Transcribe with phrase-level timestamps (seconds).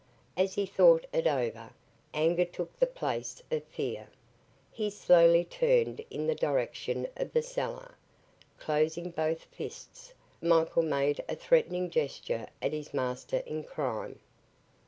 [0.35, 1.69] As he thought it over,
[2.11, 4.09] anger took the place of fear.
[4.71, 7.93] He slowly turned in the direction of the cellar.
[8.57, 14.17] Closing both his fists, Michael made a threatening gesture at his master in crime.